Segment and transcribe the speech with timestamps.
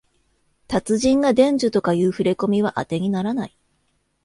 [0.67, 3.55] 達人が伝授とかいうふれこみはあてにならない